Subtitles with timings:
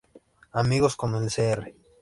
[0.51, 1.75] Amigo con el Sr.